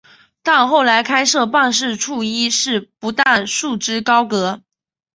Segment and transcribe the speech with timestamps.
[0.41, 4.63] 但后来开设办事处一事不但束之高阁。